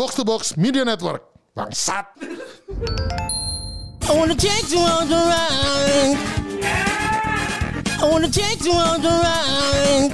[0.00, 1.28] Box to Box Media Network.
[1.52, 2.08] Bangsat.
[4.08, 6.16] I wanna take you on the ride.
[8.00, 10.12] I wanna take you on the ride.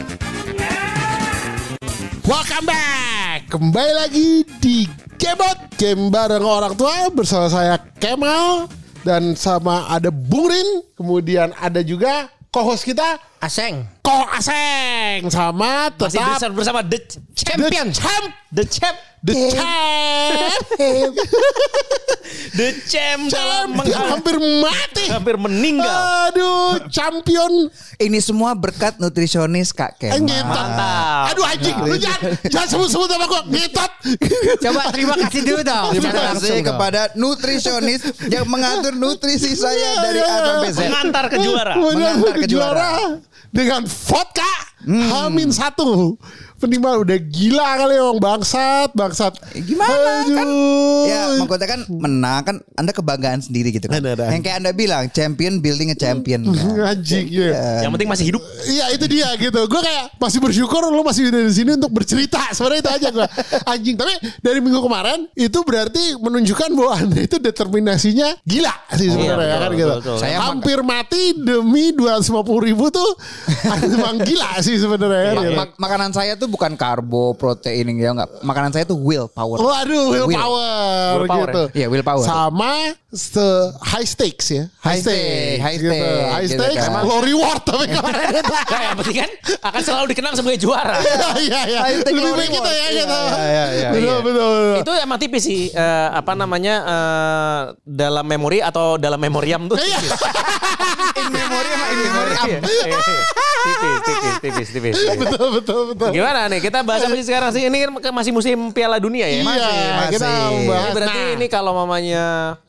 [2.27, 3.46] Welcome back.
[3.46, 4.91] Kembali lagi di
[5.22, 5.79] Gamebot.
[5.79, 8.67] Game bareng orang tua bersama saya Kemal
[9.07, 10.83] dan sama ada Bung Rin.
[10.99, 13.87] Kemudian ada juga co-host kita Aseng.
[14.07, 16.98] Ko Aseng sama Masih tetap bersama, bersama The
[17.34, 17.91] Champion.
[17.91, 18.27] The Champ.
[18.55, 18.97] The Champ.
[19.27, 21.11] The Champ.
[22.55, 23.71] The Champ Champ.
[23.83, 25.05] Hampir mati.
[25.11, 26.30] hampir meninggal.
[26.30, 27.66] Aduh, champion
[27.99, 30.23] Ini semua berkat nutrisionis Kak Kemal.
[30.23, 30.55] ngetot.
[30.55, 31.25] Mantap.
[31.35, 33.93] Aduh anjing, lu jangan jangan sebut-sebut sama gua ngetot.
[34.63, 35.91] Coba terima kasih dulu dong.
[35.99, 36.66] Terima kasih dong.
[36.71, 40.79] kepada nutrisionis yang mengatur nutrisi saya dari A sampai Z.
[40.87, 41.75] Mengantar ke juara.
[41.75, 42.88] Mengantar ke juara.
[43.47, 44.43] dengan vodka
[44.85, 46.21] Hamin satu.
[46.57, 49.37] Penima udah gila kali emang bangsat, bangsat.
[49.52, 49.93] Eh, Gimana
[50.25, 50.41] kan?
[50.41, 51.05] Aduh.
[51.05, 54.01] Ya maksudnya kan menang kan Anda kebanggaan sendiri gitu kan.
[54.01, 54.24] Ada, ada.
[54.32, 56.49] Yang kayak Anda bilang champion building a champion.
[56.49, 56.97] kan.
[56.97, 57.85] Anjing ya.
[57.85, 58.43] Yang penting masih hidup.
[58.65, 59.60] Iya itu dia gitu.
[59.69, 62.41] Gue kayak masih bersyukur lo masih ada di sini untuk bercerita.
[62.57, 63.27] Sebenarnya itu aja gue
[63.69, 63.97] anjing.
[64.00, 69.52] Tapi dari minggu kemarin itu berarti menunjukkan bahwa anda itu determinasinya gila sih sebenarnya Iya,
[69.52, 69.92] ya kan betul, gitu.
[70.00, 70.16] betul.
[70.24, 72.32] Saya hampir mati demi 250
[72.64, 73.10] ribu tuh
[73.92, 75.31] emang gila sih sebenarnya.
[75.31, 75.55] Ma- kan, gitu.
[75.55, 78.42] ma- makanan saya tuh bukan karbo, protein ya enggak.
[78.42, 79.62] Makanan saya tuh willpower.
[79.62, 81.62] Waduh, willpower Willpower gitu.
[81.70, 81.78] ya?
[81.78, 82.27] Iya, willpower.
[82.27, 82.72] Sama
[83.09, 83.47] se
[83.81, 84.64] high stakes ya.
[84.78, 85.89] High stake, high gitu.
[85.89, 87.03] stake, High gitu stakes, kan.
[87.03, 88.27] low reward tapi kemarin.
[88.42, 89.31] Nah, yang penting kan
[89.64, 90.98] akan selalu dikenang sebagai juara.
[91.06, 91.81] Iya, iya, iya.
[91.81, 93.19] High Lebih baik kita ya gitu.
[93.22, 94.17] Iya, iya, iya, Betul, iya.
[94.19, 94.81] betul, betul.
[94.83, 99.78] Itu emang tipis sih eh, apa namanya eh, dalam memori atau dalam memoriam tuh.
[99.78, 99.98] Iya.
[101.27, 102.32] In memory sama in memory.
[102.46, 103.22] Iya, iya, iya.
[103.66, 104.94] tipis, tipis, tipis, tipis.
[105.19, 106.10] betul, betul, betul.
[106.14, 107.66] Gimana nih kita bahas apa sih sekarang sih?
[107.66, 109.42] Ini kan masih musim Piala Dunia ya.
[109.42, 110.12] Iya, masih.
[110.14, 110.92] kita Ini membahas.
[110.94, 112.24] berarti Nah, ini kalau mamanya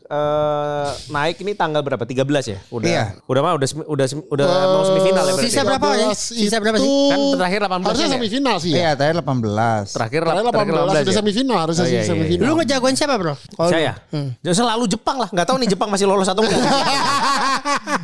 [0.07, 2.01] eh, naik ini tanggal berapa?
[2.01, 2.59] 13 ya?
[2.69, 2.87] Udah.
[2.87, 3.03] Iya.
[3.23, 5.47] Udah mah udah semi- udah semi- udah mau semifinal ya berarti.
[5.47, 6.07] Sisa berapa ya?
[6.09, 6.89] 13 Sisa berapa sih?
[7.07, 8.13] Kan terakhir 18 Harusnya ya?
[8.13, 8.77] semifinal sih ya.
[8.77, 9.85] Iya, tadi 18.
[9.91, 11.13] Terakhir Terakhir terakhir 18 sudah ya?
[11.13, 12.43] semifinal, harusnya Oh, iya, iya, semifinal.
[12.43, 13.33] Lu ngejagoin siapa bro?
[13.35, 13.93] Kalau Saya.
[14.39, 15.29] Ya, selalu Jepang lah.
[15.29, 16.59] Nggak tahu nih Jepang masih lolos atau enggak.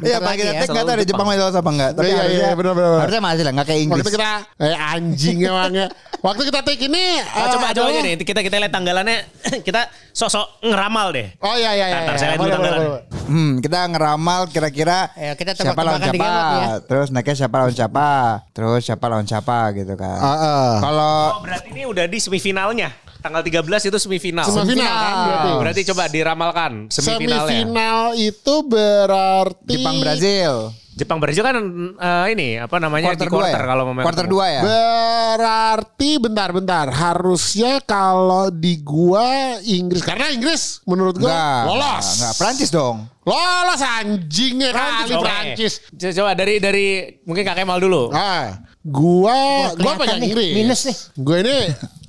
[0.04, 1.92] Iya, kita ya, tek enggak tahu Jepang masih lolos apa enggak.
[1.96, 3.00] Tapi Iya, iya, harusnya iya, benar, benar.
[3.04, 4.04] Harusnya masih lah, enggak kayak Inggris.
[4.04, 5.86] Waktu kita eh anjing emangnya.
[6.24, 9.18] Waktu kita take ini Oh, eh, coba coba aja adalah- nih kita kita lihat tanggalannya
[9.68, 9.82] kita
[10.12, 11.28] sosok ngeramal deh.
[11.40, 12.86] Oh iya iya Ntar, saya dulu.
[13.24, 16.74] Hmm, kita ngeramal kira-kira Ya, kita siapa lawan siapa, ya.
[16.82, 18.08] terus naiknya siapa lawan siapa,
[18.52, 20.18] terus siapa lawan siapa gitu kan.
[20.18, 20.70] Ah, ah.
[20.80, 22.92] Kalau Oh, berarti ini udah di semifinalnya.
[23.24, 24.44] Tanggal 13 itu semifinal.
[24.44, 25.50] Semifinal kan berarti.
[25.56, 27.40] Berarti coba diramalkan semifinalnya.
[27.48, 30.54] Semifinal itu berarti Jepang Brazil,
[30.94, 31.56] Jepang Brazil kan
[31.96, 33.66] eh, ini apa namanya quarter di 2 quarter ya?
[33.66, 34.62] kalau mau quarter 2 ya?
[34.62, 41.62] Berarti bentar-bentar harusnya kalau di gua Inggris karena Inggris menurut gua Enggak.
[41.66, 42.08] lolos.
[42.14, 42.98] Enggak, Prancis dong.
[43.24, 45.24] Lolos anjingnya kali Oke.
[45.24, 45.74] Prancis.
[45.90, 46.88] Co- Coba dari dari
[47.24, 48.12] mungkin Kak Kemal dulu.
[48.12, 50.52] Ah, gua gua kelihatan pegang nih, Inggris.
[50.54, 50.98] minus nih.
[51.24, 51.56] Gua ini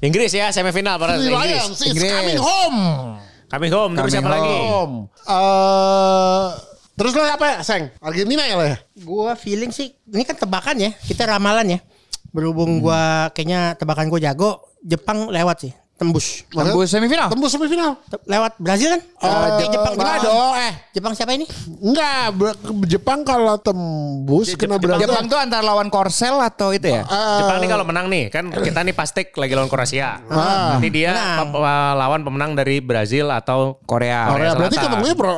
[0.02, 1.30] Inggris ya semifinal pada Inggris.
[1.30, 2.10] Lions is Inggris.
[2.10, 2.80] coming home.
[3.46, 4.56] Kami home terus Coming siapa lagi?
[4.66, 4.96] Home.
[5.22, 6.46] Eh
[6.94, 7.90] terus lo apa ya, Seng?
[7.98, 8.78] Argentina ya lo ya?
[9.02, 11.80] Gua feeling sih ini kan tebakan ya, kita ramalan ya.
[12.34, 16.42] Berhubung gua kayaknya tebakan gua jago, Jepang lewat sih, tembus.
[16.46, 17.28] Tembus semifinal.
[17.28, 17.90] Tembus semifinal.
[18.24, 19.00] Lewat Brazil kan?
[19.00, 20.72] Eh, Eh, Jepang enggak dong, eh.
[20.90, 21.46] Jepang siapa ini?
[21.80, 22.34] Enggak,
[22.84, 27.02] Jepang kalau tembus kena Jepang- berarti Jepang tuh antara lawan Korsel atau itu ya?
[27.02, 30.18] Eh, Jepang nih kalau menang nih kan kita nih pastik lagi lawan Kroasia.
[30.26, 30.76] Ah.
[30.76, 31.54] Nanti dia Menang.
[31.94, 34.28] lawan pemenang dari Brazil atau Korea.
[34.28, 34.90] Korea berarti Selatan.
[34.92, 35.34] ketemunya pro,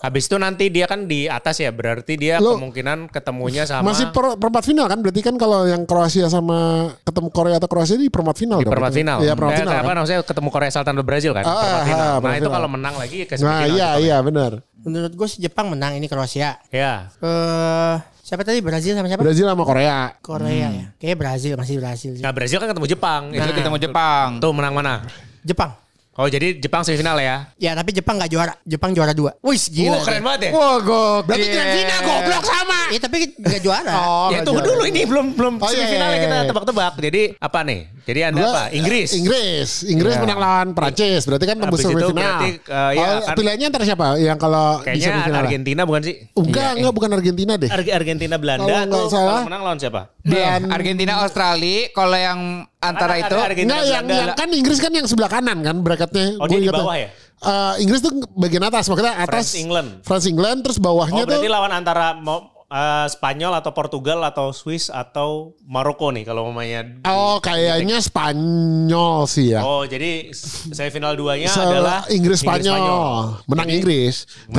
[0.00, 4.08] Habis itu nanti dia kan di atas ya, berarti dia Lo- kemungkinan ketemunya sama masih
[4.10, 4.98] per, perempat final kan?
[5.00, 8.92] Berarti kan kalau yang Kroasia sama ketemu Korea atau Kroasia di perempat final di perempat
[8.92, 9.18] final.
[9.20, 9.74] Iya, perempat Eh, final.
[9.74, 9.96] apa kan?
[9.98, 11.42] maksudnya ketemu Korea Selatan atau Brazil kan?
[11.42, 12.06] Ah, perempat ah, final.
[12.06, 13.74] ah, Nah, itu kalau menang lagi ke Nah, semifinal.
[13.74, 14.04] iya gitu.
[14.04, 14.52] iya benar.
[14.86, 16.62] Menurut gue sih Jepang menang ini Kroasia.
[16.70, 17.10] Ya.
[17.18, 19.22] Eh siapa tadi Brazil sama siapa?
[19.22, 20.14] Brazil sama Korea.
[20.20, 20.86] Korea ya.
[20.96, 22.22] Kayaknya Brazil masih Brazil sih.
[22.22, 23.22] Nah, Brazil kan ketemu Jepang.
[23.30, 24.28] Itu Itu ketemu Jepang.
[24.38, 24.94] Tuh menang mana?
[25.42, 25.85] Jepang.
[26.16, 27.52] Oh, jadi Jepang semifinal ya.
[27.56, 28.56] Ya tapi Jepang nggak juara.
[28.62, 29.36] Jepang juara dua.
[29.38, 29.98] Wih Oh, gila.
[30.00, 30.50] keren banget ya.
[30.50, 31.24] Wah, gokil.
[31.26, 32.80] Berarti grand final goblok sama.
[32.86, 33.94] Iya tapi nggak juara.
[34.06, 36.48] Oh, ya tunggu dulu ini belum belum Oh, iya, semifinalnya iya, kita iya.
[36.48, 36.92] tebak-tebak.
[36.98, 37.80] Jadi apa nih?
[38.02, 38.62] Jadi Anda Gua, apa?
[38.70, 39.08] Inggris.
[39.08, 39.70] eh, Inggris.
[39.84, 40.22] Inggris Iya.
[40.22, 41.22] menang lawan Prancis.
[41.22, 42.14] Berarti kan tembus Habis itu semifinal.
[42.16, 44.06] berarti, eh, ya, Oh, kan- pilihannya antara siapa?
[44.16, 45.40] Yang kalau di semifinal.
[45.42, 46.14] Argentina bukan sih?
[46.32, 47.68] Enggak, enggak bukan Argentina deh.
[47.68, 49.30] Arge- Argentina Belanda Kalau nggak salah.
[49.34, 50.02] kalau menang lawan siapa?
[50.22, 52.40] Dan Argentina Australia kalau yang
[52.88, 56.36] antara Ada- itu ada Enggak yang, yang kan Inggris kan yang sebelah kanan kan bracketnya.
[56.36, 57.08] Oh, Gua dia di bawah ya?
[57.36, 59.88] Eh, Inggris tuh bagian atas maksudnya atas France, England.
[60.02, 64.50] France England terus Oh bawahnya tuh berarti lawan antara mau eh, Spanyol atau Portugal atau
[64.50, 66.98] Swiss atau Maroko nih kalau mamanya.
[67.04, 69.60] Oh kayaknya Spanyol sih ya.
[69.60, 70.32] Oh, jadi
[70.66, 73.38] saya final duanya Se- adalah Inggris Spanyol.
[73.44, 74.14] Menang Jadi- Inggris.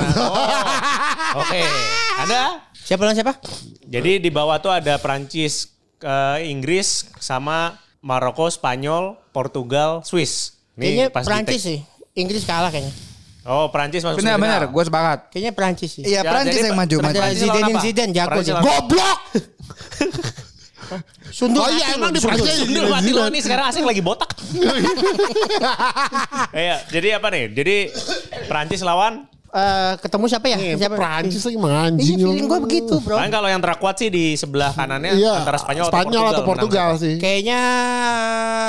[1.28, 1.60] Oh, Oke,
[2.18, 2.64] ada.
[2.74, 3.34] Siapa lawan siapa?
[3.84, 5.68] Jadi di bawah tuh ada Prancis,
[6.00, 10.58] eh, Inggris sama Maroko, Spanyol, Portugal, Swiss.
[10.78, 11.80] Kayaknya pas di Prancis sih.
[12.18, 12.94] Inggris kalah kayaknya.
[13.48, 15.20] Oh, Prancis masuk Benar benar, gue sepakat.
[15.32, 16.04] Kayaknya Prancis sih.
[16.04, 16.96] Iya, Ya, Prancis yang maju,
[17.32, 17.74] Zidane?
[17.80, 19.20] Zidane, jago Goblok.
[21.28, 22.40] Sundul Oh iya emang di sundul.
[22.48, 24.32] Prancis Sundul mati lo nih sekarang asing lagi botak.
[26.56, 27.44] Iya, jadi apa nih?
[27.52, 27.76] Jadi
[28.48, 30.58] Prancis lawan Eh, ketemu siapa ya?
[30.60, 30.96] Eh, siapa?
[30.96, 32.18] Prancis lagi Iya, manjing.
[32.20, 33.18] feeling gue begitu, bro.
[33.18, 37.02] Kan kalau yang terkuat sih di sebelah kanannya Iya, antara Spanyol, Spanyol atau Portugal menang.
[37.02, 37.16] sih.
[37.18, 37.62] Kayaknya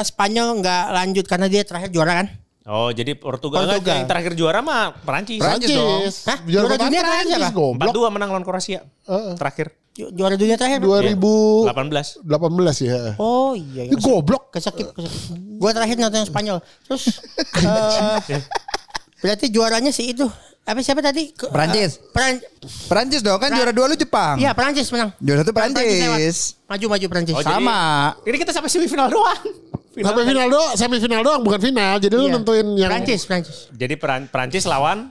[0.00, 2.29] Spanyol nggak lanjut karena dia terakhir juara kan?
[2.64, 3.81] Oh, jadi Portugal, Portugal.
[3.81, 5.40] Enggak, yang terakhir juara mah Prancis.
[5.40, 6.05] Prancis dong.
[6.05, 6.38] Hah?
[6.43, 7.49] Juara Juara dunia terakhir siapa?
[7.52, 8.81] 4-2 menang lawan Kroasia.
[9.05, 9.34] Heeh.
[9.37, 10.79] Terakhir Ju- Juara dunia terakhir.
[10.79, 12.84] 2018 18.
[12.84, 13.17] ya.
[13.17, 13.88] Oh iya.
[13.88, 14.52] Ini goblok.
[14.52, 15.37] Kesekip, kesekip.
[15.58, 16.58] Gue terakhir nonton yang Spanyol.
[16.87, 17.02] Terus
[18.31, 18.43] eh
[19.19, 20.29] berarti juaranya sih itu.
[20.69, 21.32] Apa siapa tadi?
[21.32, 22.35] Ke- eh, Pran
[22.87, 24.37] Prancis dong kan Pra- juara dua lu Jepang.
[24.37, 25.17] Iya Prancis menang.
[25.17, 25.73] Juara satu lewat.
[25.73, 26.37] Prancis.
[26.69, 27.32] Maju maju Prancis.
[27.32, 27.81] Oh, jadi- Sama.
[28.20, 29.41] Ini kita sampai semifinal doang.
[29.99, 31.94] Sampai final doang, semifinal doang bukan final.
[31.97, 32.37] Jadi lu Iya.
[32.37, 33.56] nentuin yang Prancis Prancis.
[33.73, 35.09] Jadi Peran- Prancis lawan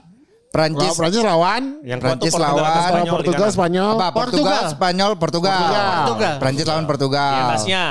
[0.48, 0.80] Prancis.
[0.80, 3.52] Lawan Prancis lawan yang kuat tuh Prancis Portugal atau lawan Spanyol di Portugal, kanan.
[3.52, 3.90] Spanyol.
[3.90, 4.06] Apa?
[4.08, 4.62] Portugal, Portugal.
[4.70, 5.58] Spanyol, Portugal.
[5.60, 6.34] Portugal.
[6.40, 7.28] Prancis lawan Portugal.
[7.28, 7.84] Di atasnya.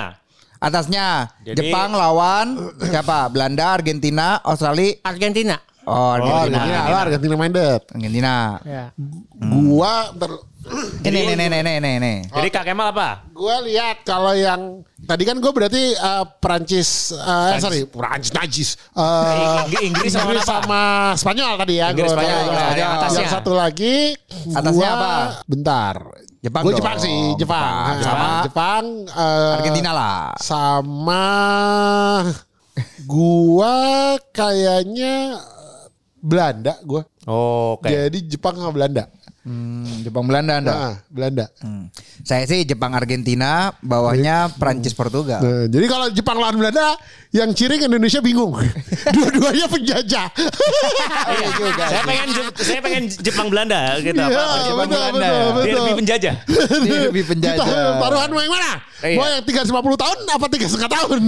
[0.57, 1.07] Atasnya
[1.45, 2.45] Jadi- Jepang lawan
[2.81, 3.29] siapa?
[3.29, 4.97] Belanda, Argentina, Australia.
[5.05, 5.61] Argentina.
[5.87, 6.59] Oh, Oh, Argentina.
[6.59, 7.81] Argentina, Argentina minded.
[7.87, 8.33] Argentina.
[8.61, 8.85] Ya.
[9.39, 10.31] Gua ter,
[10.99, 12.17] Ini nih nih nih nih nih nih.
[12.27, 13.23] Jadi Kak Kemal apa?
[13.31, 17.63] gua lihat kalau yang tadi kan gue berarti eh, Prancis, eh, Prancis.
[17.63, 18.69] sorry Prancis najis.
[18.91, 20.43] Eh, Ing- Inggris sama apa?
[20.43, 20.81] sama
[21.15, 21.87] Spanyol tadi ya.
[21.87, 23.19] Inggris, Gua- Spanyol, yang- ya, yang atasnya.
[23.23, 23.95] Yang satu lagi.
[24.51, 25.11] Atasnya gua- apa?
[25.47, 25.95] Bentar.
[26.37, 26.73] Jepang Gue.
[26.75, 27.39] Jepang sih, Jepang.
[27.39, 27.95] Jepang.
[27.95, 28.29] Nah, Sama?
[28.43, 28.83] Jepang.
[29.07, 30.19] eh, Argentina lah.
[30.37, 31.25] Sama
[33.03, 33.75] gua
[34.29, 35.39] kayaknya
[36.21, 37.05] Belanda gua.
[37.27, 37.89] Oh, oke.
[37.89, 39.09] Jadi Jepang sama Belanda.
[39.47, 40.73] Hmm, Jepang Belanda Anda.
[40.75, 41.45] Nah, Belanda.
[41.63, 41.87] Hmm.
[42.19, 45.39] Saya sih Jepang Argentina, bawahnya Prancis Portugal.
[45.39, 46.99] Nah, jadi kalau Jepang lawan Belanda,
[47.31, 48.51] yang ciring Indonesia bingung.
[49.15, 50.27] Dua-duanya penjajah.
[51.27, 51.85] Iya juga.
[51.85, 54.31] Saya pengen saya pengen Jepang Belanda gitu Iya, apa?
[54.33, 55.27] betul, Jepang Belanda.
[55.27, 55.77] betul, Dia betul.
[55.77, 56.35] lebih penjajah.
[56.87, 57.65] Dia lebih Kita penjajah.
[57.99, 58.71] taruhan mau yang mana?
[58.97, 59.15] Iya.
[59.15, 61.19] Mau yang 350 tahun apa 3,5 tahun?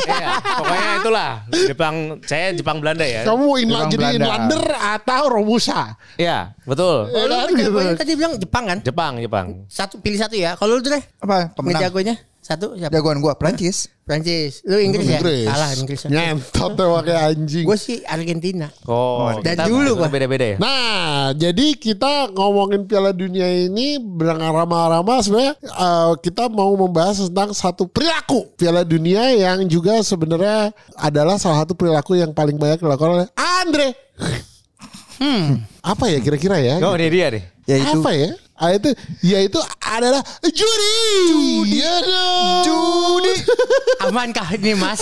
[0.00, 0.26] Iya,
[0.56, 1.30] pokoknya itulah
[1.68, 1.94] Jepang
[2.24, 3.20] saya Jepang Belanda ya.
[3.28, 4.24] Kamu inla, jadi Belanda.
[4.24, 5.80] inlander atau Romusa?
[6.16, 7.10] Iya, betul.
[7.10, 7.98] Ya kan, gitu.
[8.00, 8.78] tadi bilang Jepang kan?
[8.80, 9.46] Jepang, Jepang.
[9.68, 10.56] Satu pilih satu ya.
[10.56, 11.02] Kalau lu deh.
[11.20, 11.52] Apa?
[11.52, 11.82] Pemenang.
[11.84, 12.90] Jagonya satu siapa?
[12.90, 13.92] Jagoan gua Prancis.
[14.08, 14.64] Prancis.
[14.66, 15.20] Lu Inggris, ya?
[15.20, 15.46] Inggris.
[15.46, 16.00] Kalah Inggris.
[16.10, 17.62] Ngentot tuh pakai anjing.
[17.62, 18.66] Gue sih Argentina.
[18.90, 20.10] Oh, Dan kita dulu, Pak.
[20.10, 20.56] beda-beda ya.
[20.58, 27.86] Nah, jadi kita ngomongin Piala Dunia ini beramah-ramah sebenarnya eh, kita mau membahas tentang satu
[27.86, 33.26] perilaku Piala Dunia yang juga sebenarnya adalah salah satu perilaku yang paling banyak dilakukan oleh
[33.38, 33.94] Andre.
[35.20, 36.80] Hmm, apa ya kira-kira ya?
[36.80, 37.44] Oh, ini dia deh.
[37.68, 38.32] Yaitu apa ya?
[38.60, 38.92] Ah, itu
[39.24, 40.96] yaitu adalah judi.
[41.64, 41.80] Judi.
[42.60, 43.32] Judi.
[44.04, 45.00] Amankah ini mas?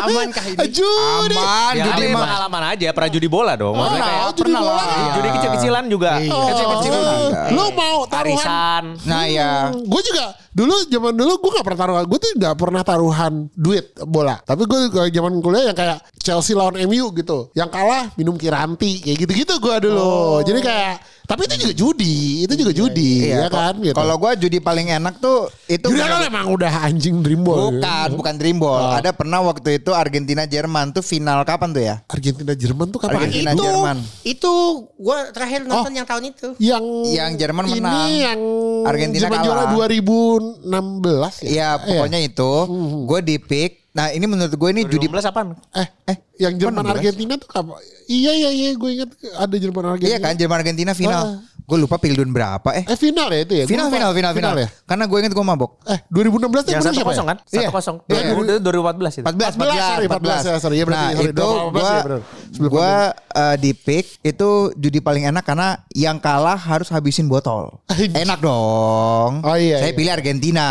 [0.00, 0.68] Amankah ini?
[0.68, 1.32] Judi.
[1.34, 2.20] aman Ya, judi judi mah.
[2.22, 3.72] pengalaman aja, pernah judi bola dong.
[3.72, 4.76] Maksudnya Pernah, kayak judi pernah bola.
[4.76, 5.12] lah.
[5.16, 6.10] judi kecil-kecilan juga.
[6.20, 7.02] Kecil-kecilan.
[7.02, 8.84] Ah, Lu mau taruhan Arisan.
[9.04, 9.50] Nah ya.
[9.72, 13.84] gue juga dulu zaman dulu gue gak pernah taruhan gue tuh gak pernah taruhan duit
[14.00, 14.78] bola tapi gue
[15.10, 19.76] zaman kuliah yang kayak Chelsea lawan MU gitu yang kalah minum kiranti kayak gitu-gitu gue
[19.82, 20.94] dulu jadi kayak
[21.24, 22.16] tapi itu juga judi
[22.46, 25.86] itu juga judi ya Iya, ko- kan gitu Kalau gua judi paling enak tuh itu
[25.86, 28.94] Judi kan emang udah anjing dream ball bukan, bukan dream ball.
[28.94, 31.96] Ada pernah waktu itu Argentina Jerman tuh final kapan tuh ya?
[32.04, 33.50] Argentina Jerman tuh kapan Argentina.
[33.50, 33.96] itu Jerman.
[34.22, 34.52] itu
[34.94, 36.48] gue terakhir nonton yang tahun itu.
[36.58, 38.08] yang Yang Jerman ini menang.
[38.10, 38.40] yang
[38.84, 39.72] Argentina juara kalah.
[39.72, 42.52] 2016 ya Iya, pokoknya itu
[43.06, 43.72] gue di pick.
[43.92, 45.54] Nah ini menurut gue ini judi 2016 apaan?
[45.72, 46.92] eh eh yang Jerman 16?
[46.92, 50.92] Argentina tuh kapan iya iya iya gue ingat ada Jerman Argentina Iya kan Jerman Argentina
[50.92, 51.22] final.
[51.64, 52.84] Gue lupa pildun berapa eh.
[52.84, 53.64] Eh final ya itu ya?
[53.64, 53.96] Final lupa.
[53.96, 54.54] final final final.
[54.60, 54.68] ya?
[54.84, 55.80] Karena gue inget gue mabok.
[55.88, 57.30] Eh 2016 tuh Yang satu siapa kosong ya?
[57.32, 57.38] kan?
[57.40, 57.68] Satu Iya.
[57.72, 57.96] kosong.
[58.04, 58.20] Iya.
[58.60, 59.24] 2014 itu.
[59.24, 60.74] 14, 14, sorry, 14, ya, sorry.
[60.76, 62.04] Iya, berarti, nah sorry, itu 2014
[62.54, 62.92] gue ya, gue
[63.34, 67.80] eh, di pick itu judi paling enak karena yang kalah harus habisin botol.
[68.12, 69.40] Enak dong.
[69.40, 69.96] Oh, iya, Saya iya.
[69.96, 70.66] pilih Argentina.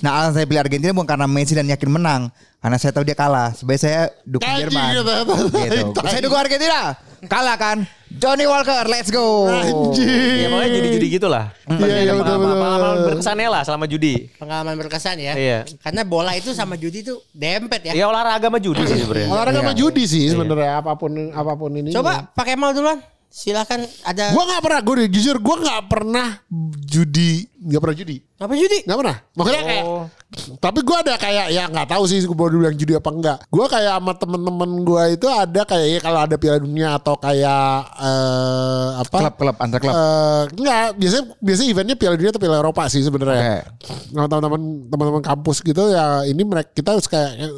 [0.00, 2.30] Nah alasan saya pilih Argentina bukan karena Messi dan yakin menang.
[2.62, 3.50] Karena saya tahu dia kalah.
[3.52, 4.94] Sebaiknya saya dukung Jerman.
[4.94, 5.02] gitu.
[5.66, 5.98] gitu.
[5.98, 6.94] Saya dukung Argentina.
[7.26, 7.82] Kalah kan.
[8.12, 9.48] Johnny Walker, let's go.
[9.48, 10.44] Anjing.
[10.44, 11.48] Ya pokoknya judi-judi gitu lah.
[11.64, 12.52] Iya, iya, betul, betul.
[12.52, 14.14] Pengalaman berkesannya lah selama judi.
[14.36, 15.32] Pengalaman berkesan ya.
[15.32, 15.58] Iya.
[15.80, 17.92] Karena bola itu sama judi itu dempet ya.
[17.96, 19.28] Ya olahraga mah judi sih sebenarnya.
[19.32, 19.68] Olahraga Iya.
[19.68, 21.90] mah judi sih sebenarnya apa pun apa pun ini.
[21.90, 23.00] Coba pakai mal duluan.
[23.32, 26.36] Silakan ada Gua nggak pernah, gue jujur gue nggak pernah
[26.84, 28.78] judi, nggak pernah judi, apa judi?
[28.84, 29.16] nggak pernah.
[29.40, 30.04] Makanya kayak, Oh.
[30.60, 33.38] tapi gue ada kayak ya nggak tahu sih gue baru bilang judi apa enggak.
[33.48, 37.64] Gue kayak sama temen-temen gue itu ada kayak ya kalau ada Piala Dunia atau kayak
[38.04, 39.16] eh, apa?
[39.24, 39.94] Klub-klub, antar klub.
[39.96, 43.64] Eh, enggak, biasanya biasanya eventnya Piala Dunia atau Piala Eropa sih sebenarnya.
[44.12, 44.60] Nah, teman-teman
[44.92, 47.48] teman-teman kampus gitu ya ini mereka kita harus kayak ya,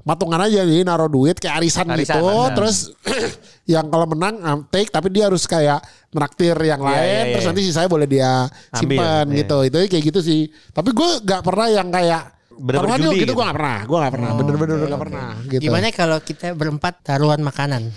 [0.00, 2.24] patungan aja nih naruh duit kayak arisan, Arisan, gitu.
[2.56, 2.76] Terus
[3.70, 5.78] yang kalau menang um, take tapi dia harus kayak
[6.10, 7.50] menraktir yang Iya, lain iya, terus iya.
[7.54, 8.30] nanti sisanya boleh dia
[8.74, 9.38] simpan Ambil, iya.
[9.46, 9.58] gitu.
[9.62, 10.40] Itu kayak gitu sih.
[10.74, 12.22] Tapi gue nggak pernah yang kayak
[12.60, 13.32] Bener-bener judi gitu, gitu.
[13.40, 13.78] gue gak pernah.
[13.88, 14.30] Gue gak pernah.
[14.36, 15.28] Bener-bener gak pernah.
[15.48, 15.62] Gitu.
[15.64, 17.88] Gimana kalau kita berempat taruhan makanan?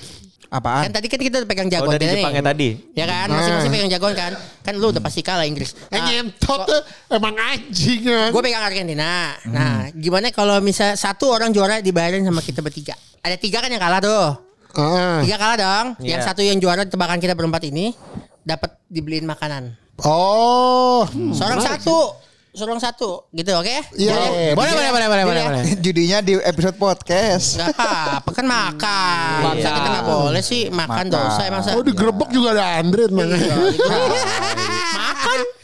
[0.54, 0.86] Apaan?
[0.88, 2.16] Kan tadi kan kita udah pegang Oh, jagoan dari nih.
[2.22, 2.70] Jepangnya tadi.
[2.94, 4.32] Ya kan, masing-masing pegang jagoan kan.
[4.62, 5.74] Kan lu udah pasti kalah Inggris.
[5.90, 8.30] Eh, ngentot tuh emang anjing kan.
[8.30, 9.34] Gue pegang Argentina.
[9.50, 12.94] Nah, gimana kalau misal satu orang juara dibayarin sama kita bertiga?
[13.26, 14.53] Ada tiga kan yang kalah tuh.
[14.74, 15.22] Ah.
[15.22, 15.88] Tiga kalah dong.
[16.02, 16.26] Yang Iya.
[16.26, 17.94] satu yang juara tebakan kita berempat ini
[18.42, 19.78] dapat dibeliin makanan.
[20.02, 21.06] Oh.
[21.32, 22.18] Seorang satu.
[22.52, 23.30] Seorang satu.
[23.30, 23.76] Gitu oke?
[23.94, 24.14] Iya.
[24.14, 25.64] Jadi- Boleh, boleh, boleh, boleh, boleh, ya, boleh.
[25.80, 27.58] Judinya di episode podcast.
[27.58, 29.38] Gak apa-apa kan makan.
[29.44, 31.06] Masa kita gak boleh sih makan, Makan.
[31.08, 33.30] dosa emang sa- Oh digerebek juga ada Andre man.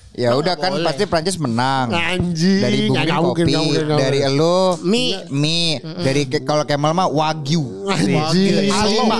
[0.09, 1.93] Ya udah kan pasti Prancis menang.
[1.93, 2.59] Anjing.
[2.59, 4.35] Dari Bung mungkin, kopi, nggak mungkin, nggak dari mungkin.
[4.35, 5.17] elo Mie.
[5.29, 7.61] mie, dari ke- kalau Kemal mah wagyu.
[7.87, 8.67] Anjing.
[8.67, 9.17] Alima.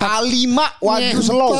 [0.00, 1.52] Alima wagyu slow.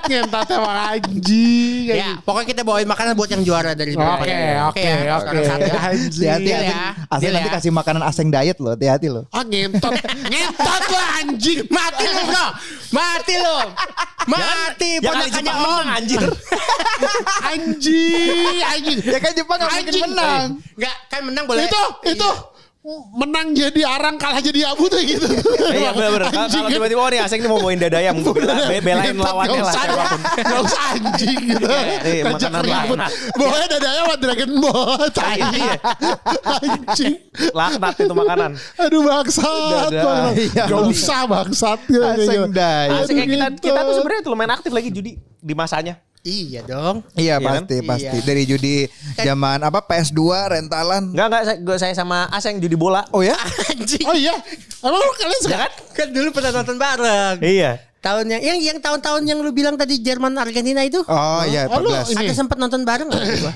[0.00, 0.48] Ngentot.
[0.50, 1.84] Emang anjing.
[1.90, 4.34] Ya, pokoknya kita bawain makanan buat yang juara dari Oke,
[4.66, 5.14] oke, ya.
[5.20, 5.38] oke.
[5.44, 6.96] Hati-hati ya.
[7.20, 7.54] Deal nanti ya.
[7.54, 9.28] kasih makanan Aseng diet loh, hati-hati loh.
[9.30, 9.94] Ah ngentot.
[10.26, 11.60] ngentot lah anjing.
[11.70, 12.46] Mati bro
[12.90, 13.58] Mati lu
[14.26, 16.22] Mati ponakannya om anjir.
[17.50, 18.62] Anjing.
[18.62, 18.98] Anjing.
[19.02, 20.04] Ya kan Jepang nggak mungkin Anjing.
[20.06, 20.46] menang.
[20.76, 22.30] Enggak kan menang boleh Itu, itu.
[23.12, 25.28] Menang jadi arang kalah jadi abu tuh gitu.
[25.68, 26.32] Iya bener-bener.
[26.32, 28.16] Kalau Anjing kalau tiba-tiba oh nih Aseng ini mau bawain dada ayam.
[28.24, 29.74] Be- belain lawannya nggak lah.
[29.76, 30.20] usah, siapa pun.
[30.40, 31.66] Gak usah anjing gitu.
[31.68, 32.98] Iya, Ngajak makanan ribut.
[33.36, 35.00] Bawahnya dadanya sama Dragon Ball.
[35.12, 35.38] Tai.
[35.52, 35.74] Iya.
[36.40, 37.14] Anjing.
[37.52, 38.50] Laknat itu makanan.
[38.80, 39.44] Aduh bangsat.
[39.44, 40.00] Dada.
[40.00, 40.24] Bang.
[40.40, 40.64] Iya.
[40.64, 41.78] Gak usah bangsat.
[41.84, 42.00] gitu.
[42.00, 46.00] Aseng kayak kita kita tuh sebenarnya tuh lumayan aktif lagi judi di masanya.
[46.20, 47.64] Iya dong Iya Iya kan?
[47.64, 48.22] pasti pasti Iya.
[48.22, 48.76] dari judi
[49.16, 51.02] zaman apa PS2 rentalan.
[51.10, 53.08] Enggak enggak saya, gua- saya sama Aseng judi bola.
[53.10, 53.32] Oh ya?
[53.66, 54.36] Anjing Oh iya.
[54.78, 55.56] Emang lu kalian suka?
[55.58, 55.72] kan?
[55.94, 57.80] Kan dulu pernah nonton bareng Iya.
[58.00, 61.88] Tahunnya Yang yang tahun-tahun yang lu bilang tadi Jerman Argentina itu Oh iya Oh, lu
[61.88, 62.12] 14.
[62.12, 62.20] ini.
[62.22, 63.54] Ada sempat nonton bareng gak gua?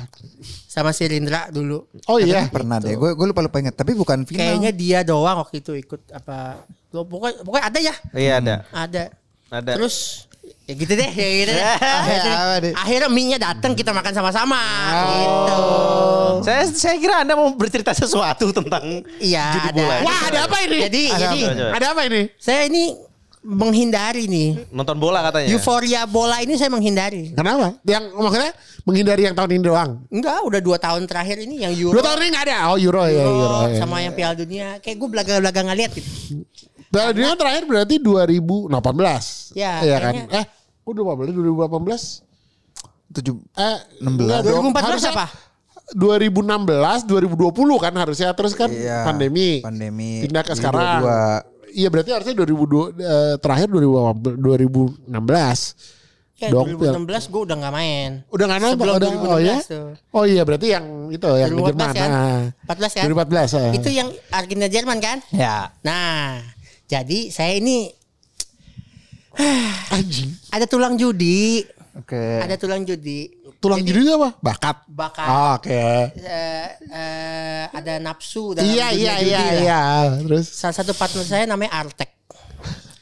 [0.66, 2.48] Sama si Rindra dulu Oh iya.
[2.48, 2.92] Pernah deh.
[2.92, 3.72] Gue gue lupa lupa inget.
[3.74, 4.40] Tapi bukan final.
[4.40, 8.54] Kayaknya dia doang waktu itu ikut apa Pokoknya, pokoknya ada ya Iya ada.
[8.70, 9.04] Ada
[9.50, 9.72] Ada.
[9.76, 10.24] Terus
[10.64, 11.64] ya gitu deh, ya gitu deh.
[12.00, 12.72] akhirnya, deh?
[12.72, 14.60] akhirnya mie-nya datang kita makan sama-sama
[15.12, 15.60] gitu.
[16.40, 19.76] Saya saya kira Anda mau bercerita sesuatu tentang Iya, judi ada.
[19.76, 19.94] bola.
[20.02, 20.78] Wah ada apa ini?
[20.82, 21.70] Jadi Ada jadi apa, coba?
[21.72, 22.22] Ada apa ini?
[22.36, 22.82] saya ini
[23.44, 24.48] menghindari nih.
[24.72, 25.52] Nonton bola katanya.
[25.52, 27.36] Euforia bola ini saya menghindari.
[27.36, 27.76] Kenapa?
[27.84, 28.52] Yang maksudnya
[28.84, 29.90] menghindari yang tahun ini doang.
[30.08, 32.00] Enggak, udah dua tahun terakhir ini yang Euro.
[32.00, 32.56] Dua tahun ini nggak ada.
[32.72, 33.58] Oh Euro ya Euro, Euro.
[33.68, 33.76] ya.
[33.84, 34.80] sama yang Piala Dunia.
[34.80, 36.08] Kayak gue belaga-belaga ngeliat gitu.
[36.94, 38.70] Piala Dunia terakhir berarti 2018.
[39.52, 40.14] Ya, Iya kan?
[40.30, 40.44] Eh,
[40.80, 41.34] kok 2018?
[41.34, 42.22] 2018?
[43.10, 44.14] tujuh Eh, 16.
[44.16, 44.70] enggak dong.
[44.70, 45.26] 2014 Harusnya apa?
[45.92, 49.60] 2016, 2020 kan harusnya terus kan Iya, pandemi.
[49.60, 50.24] pandemi.
[50.24, 51.02] Pindah ke sekarang.
[51.02, 51.52] 22.
[51.74, 55.74] Iya berarti harusnya 2002 eh, terakhir 2018 2016.
[56.34, 58.10] Ya, Dong, 2016 gue udah nggak main.
[58.26, 59.56] Udah nggak nonton Sebelum udah, 2016 oh ya?
[59.62, 59.86] tuh.
[60.10, 61.94] Oh iya berarti yang itu yang di 2014 Jerman.
[61.94, 62.08] kan?
[62.10, 62.42] Nah.
[62.66, 63.04] 14 kan?
[63.06, 63.68] 2014 ya.
[63.70, 65.16] Itu yang Argentina Jerman kan?
[65.30, 65.56] Ya.
[65.86, 66.42] Nah,
[66.94, 67.90] jadi saya ini
[69.90, 70.30] anjing.
[70.48, 72.22] ada tulang judi, Oke.
[72.38, 73.30] ada tulang judi.
[73.58, 74.36] Tulang Jadi, judi apa?
[74.38, 74.76] Bakat.
[74.86, 75.24] Bakat.
[75.24, 75.72] Oh, Oke.
[75.72, 79.54] eh, eh, ada nafsu dalam Iya dunia iya judi iya lah.
[79.56, 79.82] iya.
[80.20, 82.12] Terus Salah satu partner saya namanya Artek.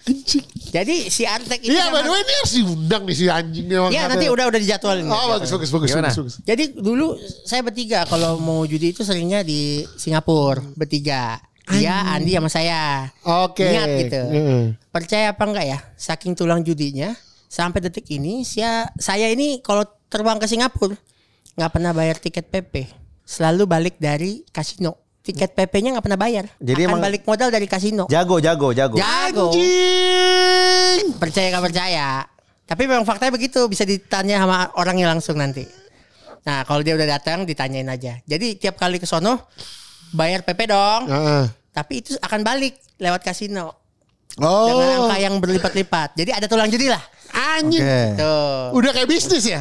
[0.03, 0.47] anjing.
[0.71, 3.75] Jadi si Artek itu Iya, by the way ini harus diundang nih si anjing nih.
[3.77, 5.05] emang Ya nanti udah udah dijadwalin.
[5.05, 6.35] Oh, bagus bagus bagus bagus bagus.
[6.43, 11.43] Jadi dulu saya bertiga kalau mau judi itu seringnya di Singapura bertiga.
[11.71, 13.07] Dia, Andi sama saya.
[13.23, 13.63] Oke.
[13.63, 14.19] Niat gitu.
[14.19, 14.63] Heeh.
[14.91, 15.79] Percaya apa enggak ya?
[15.95, 17.15] Saking tulang judinya
[17.47, 20.97] sampai detik ini saya saya ini kalau terbang ke Singapura
[21.55, 22.89] nggak pernah bayar tiket PP.
[23.23, 24.99] Selalu balik dari kasino.
[25.23, 26.51] Tiket PP-nya nggak pernah bayar.
[26.59, 28.11] Jadi Akan emang- balik modal dari kasino.
[28.11, 28.99] Jago jago jago.
[28.99, 29.55] Jago.
[29.55, 31.15] Anjing.
[31.15, 32.27] Percaya nggak percaya.
[32.67, 35.63] Tapi memang faktanya begitu bisa ditanya sama orangnya langsung nanti.
[36.43, 38.19] Nah kalau dia udah datang ditanyain aja.
[38.27, 39.47] Jadi tiap kali ke sono
[40.13, 41.09] bayar PP dong.
[41.09, 41.45] Heeh.
[41.73, 43.73] Tapi itu akan balik lewat kasino.
[44.37, 44.69] Oh.
[44.69, 46.17] Dengan angka yang berlipat-lipat.
[46.17, 47.01] Jadi ada tulang judi lah.
[47.33, 47.81] Anjing.
[47.81, 48.01] Oke.
[48.17, 48.77] Tuh.
[48.77, 49.61] Udah kayak bisnis ya?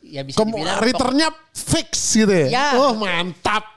[0.00, 2.46] Ya bisa Kem- dibilang returnnya fix gitu ya?
[2.48, 2.66] Ya.
[2.78, 3.74] Oh mantap.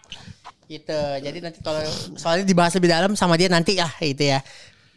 [0.70, 0.94] gitu.
[0.94, 1.82] Jadi nanti kalau
[2.14, 4.40] soalnya dibahas lebih dalam sama dia nanti lah gitu ya.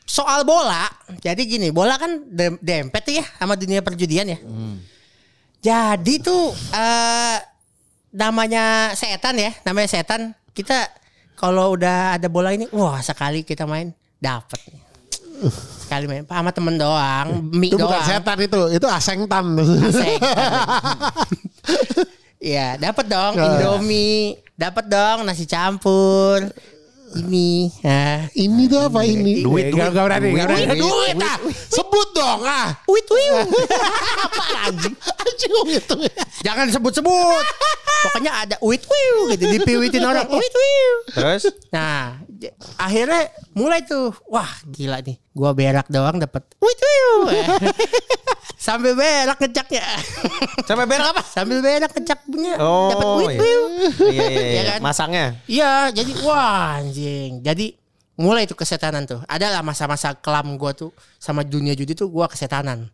[0.05, 0.91] soal bola,
[1.23, 4.38] jadi gini, bola kan dem- dempet ya sama dunia perjudian ya.
[5.62, 7.38] Jadi tuh eh
[8.12, 10.35] namanya setan ya, namanya setan.
[10.52, 10.91] Kita
[11.42, 13.90] kalau udah ada bola ini, wah sekali kita main
[14.22, 14.62] dapat.
[15.82, 18.06] Sekali main sama temen doang, mie Itu bukan doang.
[18.06, 19.44] setan itu, itu asengtan.
[19.58, 20.18] Asik.
[22.42, 26.42] Iya, dapat dong Indomie, dapat dong nasi campur.
[27.14, 29.46] Ini, nah, ini tuh apa ini?
[29.46, 29.94] Duit, Gak, duit.
[29.94, 30.66] gak berani, gak berani.
[30.75, 31.38] Duit, Duit, ah.
[31.70, 32.75] Sebut dong ah.
[32.90, 33.37] wit wiu.
[34.26, 34.94] Apa anjing?
[34.96, 35.94] Anjing gitu.
[36.42, 37.46] Jangan sebut-sebut.
[38.02, 40.26] Pokoknya ada wit wiu gitu dipiwitin orang.
[40.40, 40.92] Wit wiu.
[41.14, 42.18] Terus Nah,
[42.76, 47.12] akhirnya mulai tuh, wah gila nih, gua berak doang dapat wit wiu.
[48.62, 49.82] Sambil berak ngecaknya.
[50.62, 51.23] sampai berak apa?
[51.25, 53.40] Sambil berak ngecak punya Oh, dapat wit iya.
[53.40, 53.62] wiu.
[54.06, 54.62] Iya iya Iya iya.
[54.68, 54.78] kan?
[54.80, 55.26] Masangnya.
[55.47, 57.42] Iya, jadi wah anjing.
[57.42, 57.66] Jadi
[58.14, 59.18] mulai tuh kesetanan tuh.
[59.26, 62.87] Adalah masa-masa kelam gua tuh sama dunia judi tuh gua kesetanan.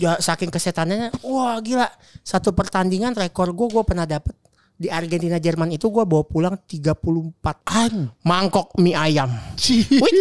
[0.00, 1.88] Ya saking kesetanannya, wah gila.
[2.22, 4.34] Satu pertandingan rekor gua gua pernah dapet
[4.76, 7.38] di Argentina Jerman itu gua bawa pulang 34
[7.70, 8.10] An.
[8.26, 9.30] mangkok mie ayam.
[9.62, 10.18] Wih.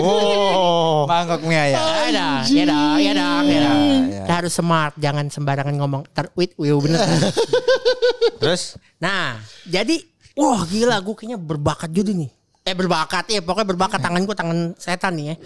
[0.00, 1.04] Oh.
[1.04, 1.80] Mangkok mie ayam.
[1.80, 3.80] Ya dong, ya dong, ya dong, ya dong.
[4.08, 4.22] Ya, ya.
[4.30, 6.02] Harus smart, jangan sembarangan ngomong.
[6.16, 7.02] Ter, wait, wiu bener.
[8.40, 9.96] Terus Nah, jadi
[10.36, 12.30] wah gila gue kayaknya berbakat judi nih.
[12.68, 15.36] Eh berbakat ya, pokoknya berbakat tangan gue tangan setan nih ya.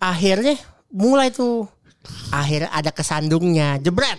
[0.00, 0.56] Akhirnya
[0.88, 1.68] mulai tuh
[2.30, 4.18] akhirnya ada kesandungnya, jebret.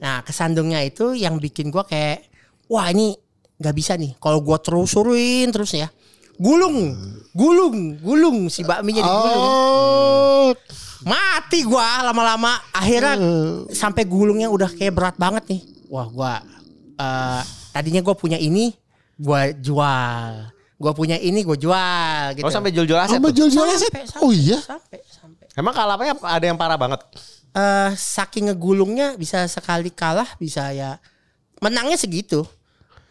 [0.00, 2.24] Nah, kesandungnya itu yang bikin gue kayak
[2.70, 3.12] wah ini
[3.60, 5.88] nggak bisa nih kalau gue terusurin terus ya.
[6.40, 6.96] Gulung,
[7.36, 9.40] gulung, gulung si bakminya digulung.
[9.44, 10.50] Oh.
[11.04, 13.16] Mati gua lama-lama akhirnya
[13.72, 15.62] sampai gulungnya udah kayak berat banget nih.
[15.88, 16.44] Wah, gua
[17.00, 18.76] eh, tadinya gua punya ini
[19.16, 20.52] gua jual.
[20.80, 22.44] Gua punya ini gua jual gitu.
[22.44, 23.16] Oh sampai jual-jual aset.
[23.16, 23.36] Sama tuh?
[23.36, 23.88] jual-jual aset.
[23.88, 24.58] Sampai, sampai, Oh iya.
[24.60, 25.39] Sampai sampai.
[25.60, 27.04] Emang kalapnya ada yang parah banget.
[27.50, 30.96] Eh saking ngegulungnya bisa sekali kalah bisa ya
[31.58, 32.42] menangnya segitu.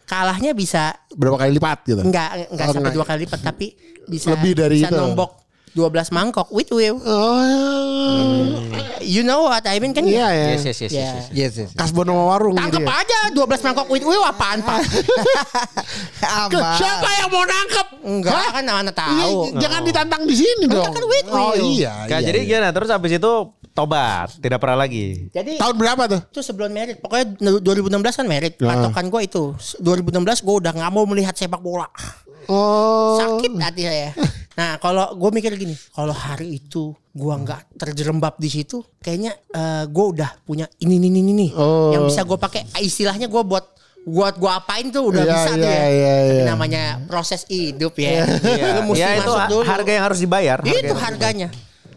[0.04, 2.02] Kalahnya bisa Berapa kali lipat gitu?
[2.02, 2.94] enggak enggak Oh, sampai enggak.
[2.98, 3.66] dua kali lipat tapi
[4.04, 4.98] bisa Lebih dari bisa itu.
[4.98, 5.39] nombok
[5.70, 6.98] 12 mangkok with will.
[7.06, 8.58] Oh.
[9.00, 10.02] You know what I mean kan?
[10.02, 10.46] Iya ya.
[10.58, 10.92] Yes yes yes.
[10.92, 11.00] Ya.
[11.00, 11.26] yes, yes.
[11.30, 11.70] Yes, yes.
[11.78, 13.00] Kasbon sama warung Tangkep gitu ya.
[13.00, 14.78] aja 12 mangkok with will apaan Pak?
[16.80, 17.86] Siapa yang mau nangkep?
[18.02, 18.50] Enggak Hah?
[18.58, 19.34] kan mana Iya, tahu.
[19.56, 20.90] Jangan ditantang di sini dong.
[20.90, 21.64] kan with Oh will.
[21.78, 22.06] iya.
[22.10, 22.48] Nah, iya, jadi iya.
[22.58, 22.68] gimana?
[22.74, 23.32] Terus habis itu
[23.70, 25.30] tobat, tidak pernah lagi.
[25.30, 26.20] Jadi tahun berapa tuh?
[26.34, 26.96] itu sebelum merit.
[26.98, 27.26] Pokoknya
[27.62, 28.52] 2016 kan merit.
[28.58, 29.42] Patokan gue itu
[29.78, 31.86] 2016 gue udah nggak mau melihat sepak bola.
[32.46, 33.18] Oh.
[33.18, 34.10] Sakit hati saya.
[34.54, 39.32] Nah kalau gue mikir gini, kalau hari itu gue nggak terjerembab di situ, kayaknya
[39.86, 41.90] gue udah punya ini ini ini ini Oh.
[41.90, 42.68] yang bisa gue pakai.
[42.78, 43.66] Istilahnya gue buat
[44.00, 45.86] buat gue apain tuh udah Iya, bisa tuh iya, ya.
[45.86, 46.44] iya, Tapi iya.
[46.48, 48.24] namanya proses hidup ya.
[48.24, 49.64] Iya, Lu mesti ya itu masuk dulu.
[49.68, 50.58] harga yang harus dibayar.
[50.58, 51.48] harga Itu harganya.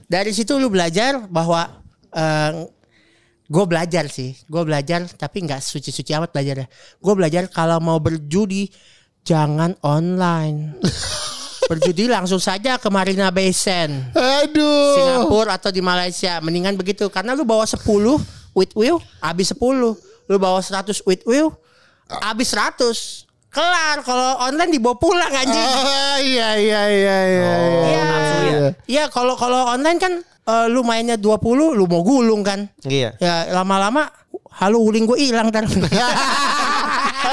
[0.05, 1.79] Dari situ lu belajar bahwa
[3.43, 6.67] gue belajar sih, gue belajar tapi nggak suci-suci amat belajarnya.
[6.97, 8.71] Gue belajar kalau mau berjudi
[9.23, 10.75] jangan online.
[11.63, 14.95] berjudi langsung saja ke Marina Bay Sands, Aduh.
[14.99, 16.39] Singapura atau di Malaysia.
[16.43, 17.79] Mendingan begitu karena lu bawa 10
[18.53, 19.95] with will habis 10.
[20.27, 21.55] Lu bawa 100 with will
[22.21, 23.31] habis 100.
[23.53, 25.61] Kelar kalau online dibawa pulang anjing.
[25.61, 27.51] Ah, iya iya iya iya.
[27.61, 28.01] Iya.
[28.01, 28.59] nafsu ya?
[28.89, 32.65] Iya, kalau kalau online kan eh, lu mainnya 20, lu mau gulung kan.
[32.81, 33.13] Iya.
[33.21, 34.09] Ya lama-lama
[34.57, 35.69] halo uling gue hilang ntar.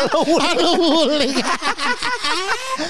[0.08, 0.70] halo
[1.04, 1.34] uling.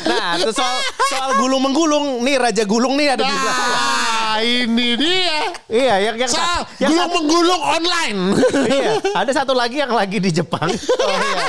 [0.00, 3.70] Nah, itu soal soal gulung menggulung nih Raja Gulung nih ada di belakang.
[3.74, 5.38] Ah, ini dia.
[5.66, 8.18] Iya, yang yang, Sal, yang gulung menggulung online.
[8.66, 10.70] iya, ada satu lagi yang lagi di Jepang.
[11.00, 11.46] Oh iya.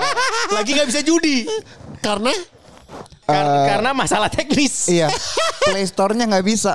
[0.52, 1.46] Lagi nggak bisa judi.
[2.02, 2.34] Karena
[3.24, 4.90] Kar- karena masalah teknis.
[4.90, 5.08] Iya.
[5.62, 6.74] Play Store-nya nggak bisa.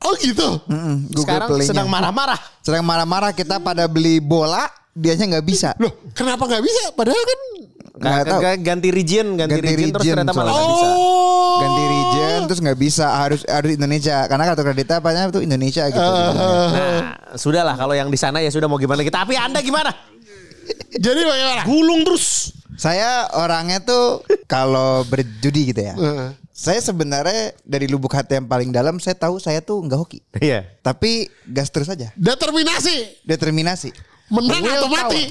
[0.00, 0.62] oh gitu.
[0.68, 1.68] Mm-mm, Google Sekarang Play-nya.
[1.68, 2.38] sedang marah-marah.
[2.60, 5.72] Sedang marah-marah kita pada beli bola, dianya nggak bisa.
[5.76, 6.82] Loh, kenapa nggak bisa?
[6.92, 7.40] Padahal kan
[7.94, 8.40] Nggak Ga- tahu.
[8.42, 10.88] ga- ganti region, ganti, Ganti region, terus region, ternyata malah nggak bisa.
[10.98, 11.58] Oh.
[11.62, 16.02] Ganti region terus nggak bisa harus harus Indonesia karena kartu kreditnya apanya itu Indonesia gitu.
[16.02, 17.02] Nah,
[17.38, 19.22] sudahlah kalau yang di sana ya sudah mau gimana kita.
[19.22, 19.94] Tapi Anda gimana?
[20.90, 21.62] Jadi bagaimana?
[21.62, 22.50] Gulung terus.
[22.74, 25.94] Saya orangnya tuh kalau berjudi gitu ya.
[25.94, 26.34] Heeh.
[26.50, 30.18] Saya sebenarnya dari lubuk hati yang paling dalam saya tahu saya tuh nggak hoki.
[30.42, 30.66] Iya.
[30.82, 32.10] Tapi gas terus aja.
[32.18, 33.22] Determinasi.
[33.22, 33.90] Determinasi.
[34.32, 35.22] Menang Will atau mati.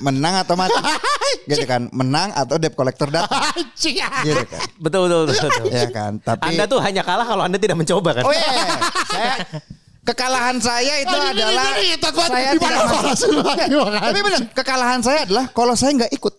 [0.00, 0.80] Menang atau mati.
[1.50, 1.92] gitu kan.
[1.92, 3.52] Menang atau debt collector datang.
[3.76, 4.00] Gitu
[4.48, 4.64] kan.
[4.80, 5.48] Betul betul betul.
[5.52, 5.66] betul.
[5.68, 6.12] Ya kan.
[6.24, 8.24] Tapi Anda tuh hanya kalah kalau Anda tidak mencoba kan?
[8.24, 8.80] Oh iya.
[9.12, 9.34] saya
[10.00, 12.14] kekalahan saya itu Oh, ini, adalah ini, ini, Tat.
[12.16, 13.30] saya tidak masuk.
[14.00, 16.34] Tapi benar, kekalahan saya adalah kalau saya nggak ikut.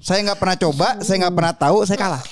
[0.00, 2.22] Saya nggak pernah coba, saya nggak pernah tahu, saya kalah.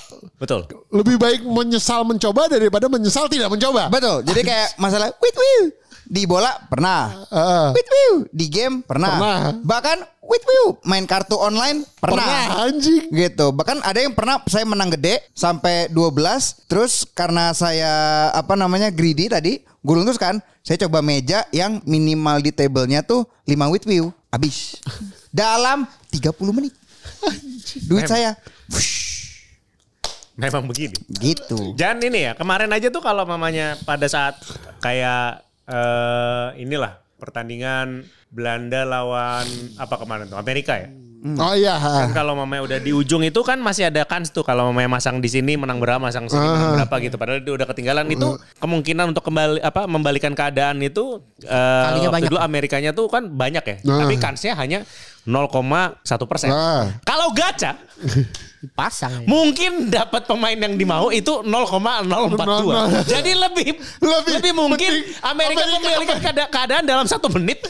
[0.41, 0.65] Betul.
[0.91, 3.93] Lebih baik menyesal mencoba daripada menyesal tidak mencoba.
[3.93, 4.25] Betul.
[4.25, 5.71] Jadi kayak masalah wit wiu
[6.07, 7.27] di bola pernah.
[7.31, 7.67] Heeh.
[7.75, 9.19] Wit wiu di game pernah.
[9.19, 9.39] Pernah.
[9.63, 12.23] Bahkan wit wiu main kartu online pernah.
[12.23, 13.11] Pernah anjing.
[13.11, 13.47] Gitu.
[13.53, 19.27] Bahkan ada yang pernah saya menang gede sampai 12 terus karena saya apa namanya greedy
[19.27, 24.11] tadi gulung terus kan saya coba meja yang minimal di tablenya tuh 5 wit wiu
[24.31, 24.79] habis
[25.35, 26.75] dalam 30 menit.
[27.87, 28.35] Duit saya
[30.37, 30.93] Memang begini.
[31.17, 31.73] gitu.
[31.81, 34.37] Jangan ini ya, kemarin aja tuh kalau mamanya pada saat
[34.85, 39.47] kayak eh inilah pertandingan Belanda lawan
[39.81, 40.91] apa kemarin tuh Amerika ya.
[41.27, 41.75] Oh iya.
[41.75, 45.19] Kan kalau mamanya udah di ujung itu kan masih ada kans tuh kalau mamanya masang
[45.19, 47.17] di sini menang berapa, masang sini menang berapa gitu.
[47.19, 52.17] Padahal dia udah ketinggalan itu kemungkinan untuk kembali apa membalikan keadaan itu eh Kalinya waktu
[52.23, 52.31] banyak.
[52.31, 53.77] dulu Amerikanya tuh kan banyak ya.
[53.83, 54.07] Nah.
[54.07, 54.87] Tapi kansnya hanya
[55.27, 56.55] 0,1 persen.
[56.55, 56.95] Nah.
[57.03, 57.75] Kalau gacha
[58.73, 59.13] Pasang.
[59.13, 59.27] ya.
[59.27, 63.05] mungkin dapat pemain yang dimau itu 0,042.
[63.07, 63.69] Jadi lebih
[64.01, 67.63] lebih, Lebih mungkin Amerika, Amerika membalikan keada- keadaan dalam satu menit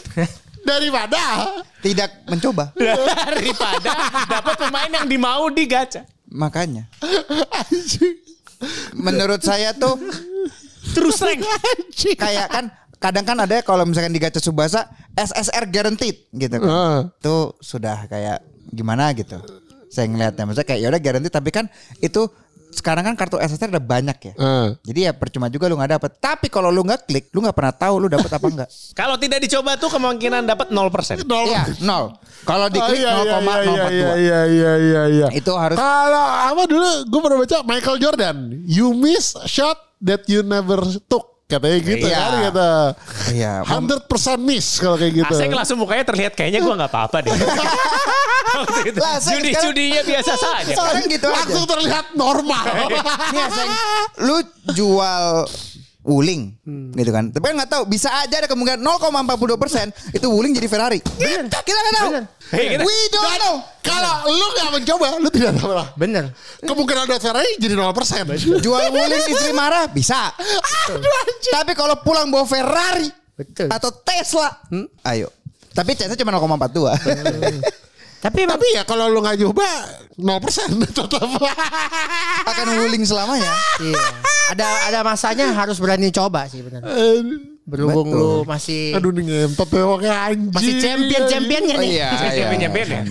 [0.59, 1.47] Daripada
[1.79, 2.75] Tidak mencoba.
[3.27, 3.91] daripada
[4.25, 6.03] dapat pemain yang dimau di gacha.
[6.27, 6.91] Makanya
[8.93, 9.95] menurut saya tuh
[10.87, 11.43] Terus rank.
[12.15, 12.65] kayak kan
[12.97, 16.67] kadang kan ada kalau misalkan di gacha Subasa SSR guaranteed gitu kan.
[16.67, 16.99] Ah.
[17.11, 19.37] Itu sudah kayak gimana gitu.
[19.87, 21.65] Saya ngeliatnya maksudnya kayak ya udah guaranteed tapi kan
[21.99, 22.27] itu
[22.67, 24.33] sekarang kan kartu SSR ada banyak ya.
[24.37, 24.69] Ah.
[24.83, 26.11] Jadi ya percuma juga lu nggak dapet.
[26.19, 28.69] Tapi kalau lu nggak klik, lu nggak pernah tahu lu dapet apa enggak.
[28.99, 31.23] Kalau tidak dicoba tuh kemungkinan dapat 0%.
[31.25, 31.47] Nol.
[31.47, 32.13] Iya, nol.
[32.43, 33.71] Kalau Oh, diklik iya, iya, 0,042.
[33.71, 34.11] iya, iya,
[34.45, 35.27] iya, iya, iya.
[35.33, 40.43] Itu harus Kalau apa dulu gue pernah baca Michael Jordan, you miss shot that you
[40.43, 41.36] never took.
[41.47, 42.19] Katanya gitu Iya.
[42.19, 42.69] kan kata.
[43.31, 43.53] Iya.
[43.63, 44.03] 100%
[44.43, 45.31] miss kalau kayak gitu.
[45.31, 47.31] Aseng langsung mukanya terlihat kayaknya gua nggak apa-apa deh.
[48.59, 48.99] Waktu itu.
[48.99, 50.75] Lah, saya sekarang- Judi-judinya biasa saja.
[50.75, 51.35] Sekarang gitu aja.
[51.39, 52.65] Langsung terlihat normal.
[53.31, 53.69] Nih Aseng,
[54.19, 54.37] lu
[54.75, 55.23] jual
[56.07, 56.55] wuling
[56.95, 57.27] gitu kan.
[57.35, 61.03] Tapi kan nggak tahu bisa aja ada kemungkinan 0,42 persen itu wuling jadi Ferrari.
[61.03, 62.09] Kita nggak tahu.
[62.55, 63.55] We don't Dan know.
[63.83, 65.91] kalau lu gak mencoba, lu tidak tahu lah.
[65.99, 66.31] Bener.
[66.63, 68.63] Kemungkinan dapat Ferrari jadi 0%.
[68.63, 70.31] Jual wuling istri marah bisa.
[71.51, 73.67] Tapi kalau pulang bawa Ferrari Betul.
[73.67, 74.63] atau Tesla,
[75.11, 75.27] ayo.
[75.75, 76.87] Tapi chance cuma 0,42.
[78.17, 79.69] Tapi emang Tapi ya kalau lu gak coba
[80.17, 80.25] 0%
[80.89, 81.29] tetap.
[82.43, 83.53] Akan wuling selamanya.
[83.79, 84.01] iya.
[84.47, 86.81] Ada ada masanya harus berani coba sih bener.
[87.67, 88.23] Berhubung Betul.
[88.23, 89.67] lu masih Aduh nih ngentot
[89.99, 90.55] ya anjing.
[90.55, 91.91] masih champion-championnya Oh nih.
[91.93, 92.37] iya, Saya iya.
[92.39, 93.01] champion-champion ya.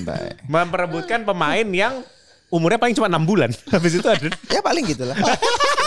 [0.48, 2.00] Memperebutkan pemain yang
[2.48, 3.50] umurnya paling cuma 6 bulan.
[3.74, 5.12] Habis itu ada Ya paling gitulah.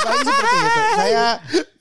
[0.05, 0.81] paling seperti itu.
[0.95, 1.25] Saya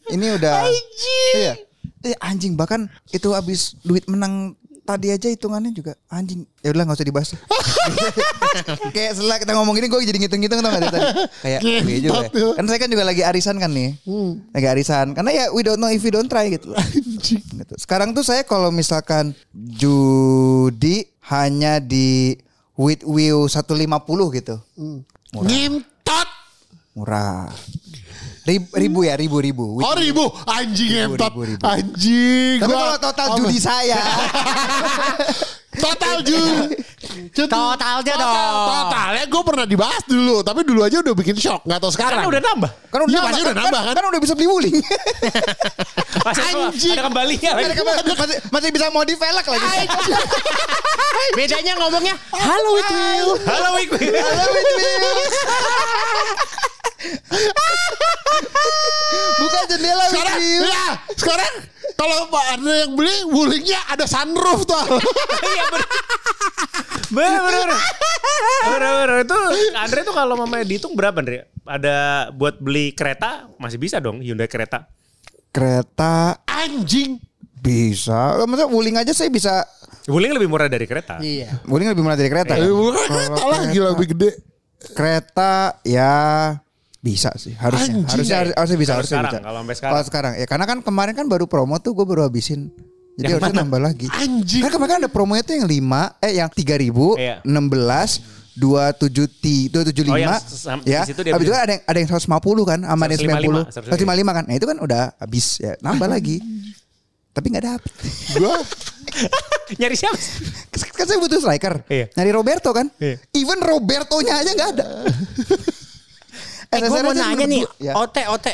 [0.09, 1.35] ini udah anjing.
[1.37, 1.53] Iya.
[1.99, 4.57] Eh, anjing bahkan itu habis duit menang
[4.89, 6.49] tadi aja hitungannya juga anjing.
[6.65, 7.37] Ya udah nggak usah dibahas.
[8.97, 11.09] Kayak setelah kita ngomong ini gue jadi ngitung-ngitung tau gak dari tadi.
[11.45, 12.25] Kayak iya juga.
[12.33, 12.49] ya.
[12.57, 14.01] Kan saya kan juga lagi arisan kan nih.
[14.57, 15.13] Lagi arisan.
[15.13, 16.73] Karena ya we don't know if we don't try gitu.
[17.29, 17.75] gitu.
[17.77, 22.41] Sekarang tuh saya kalau misalkan judi hanya di
[22.81, 23.85] with view 150
[24.41, 24.57] gitu.
[25.37, 26.29] Ngentot.
[26.97, 27.53] Murah.
[28.49, 29.65] Ribu, ribu ya, ribu ribu.
[29.79, 31.63] Oh ribu Anjing Ribu, ngentot ribu, ribu.
[31.63, 34.01] Anjing Tapi Gua- kalau total judi saya
[35.79, 36.75] Total judi
[37.39, 38.35] Totalnya dong.
[38.67, 42.27] Totalnya gue pernah dibahas dulu Tapi dulu aja udah bikin shock Gak tau sekarang kan
[42.27, 42.71] udah nambah.
[42.89, 43.95] kan udah Iya, nambah, pasti udah nambah kan?
[43.95, 44.75] kan udah bisa beli wuling.
[46.29, 46.93] Anjing.
[46.93, 47.79] ada kembalinya lagi.
[47.79, 49.67] masih, masih bisa modif velg lagi.
[51.37, 53.29] Bedanya ngomongnya halo you.
[53.45, 53.89] Halo Wik.
[53.93, 54.67] Halo, Win.
[59.39, 61.53] Buka jendela Sekarang ya, Sekarang
[61.95, 64.79] Kalau ada yang beli Wulingnya ada sunroof tuh
[65.49, 65.89] Iya bener.
[67.09, 67.61] Bener bener.
[67.65, 67.81] bener.
[68.69, 69.19] Bener bener.
[69.25, 69.37] Itu
[69.79, 71.49] Andre tuh kalau mamanya dihitung berapa Andre?
[71.65, 74.85] Ada buat beli kereta masih bisa dong Hyundai kereta.
[75.55, 77.17] Kereta Anjing
[77.59, 78.37] bisa.
[78.45, 79.65] Maksudnya wuling aja saya bisa.
[80.09, 81.21] Wuling lebih murah dari kereta.
[81.21, 81.65] Iya.
[81.65, 82.57] Wuling lebih murah dari kereta.
[82.57, 82.73] Eh, kan?
[82.73, 84.31] bukan kereta lah Gila lebih gede
[84.95, 86.15] Kereta ya
[86.99, 88.11] bisa sih harusnya Anjing.
[88.11, 89.93] harusnya harus- harusnya bisa harusnya sekarang, bisa kalau sampai sekarang.
[89.95, 92.75] kalau sekarang ya karena kan kemarin kan baru promo tuh gue baru habisin
[93.15, 93.63] jadi Yang harusnya mana?
[93.63, 94.63] nambah lagi Anjing.
[94.63, 95.79] kan kemarin kan ada promonya tuh yang 5
[96.21, 97.35] eh yang 3000 Iya.
[97.43, 98.11] 16
[98.55, 101.03] 27 ti 275 Oh, yang sam- ya.
[101.03, 101.55] di situ dia Habis itu bilang.
[101.55, 102.27] kan ada yang ada yang 150
[102.65, 103.63] kan sama ada yang 90.
[103.71, 104.45] 155, 155 kan.
[104.45, 105.73] Nah, itu kan udah habis ya.
[105.79, 106.37] Nambah lagi.
[107.31, 107.93] Tapi nggak dapet.
[108.35, 108.51] Gue
[109.79, 110.19] Nyari siapa?
[110.91, 111.87] kan saya butuh striker.
[111.87, 112.11] Iya.
[112.13, 112.91] Nyari Roberto kan.
[112.99, 113.23] Iya.
[113.31, 114.87] Even Roberto-nya aja nggak ada.
[116.69, 117.93] Eh, gue mau nanya nih, ya.
[117.95, 118.47] OT, OT.